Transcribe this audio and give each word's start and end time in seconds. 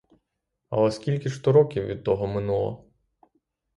Але 0.69 0.91
скільки 0.91 1.29
ж 1.29 1.43
то 1.43 1.51
років 1.51 1.85
від 1.85 2.03
того 2.03 2.27
минуло? 2.27 2.85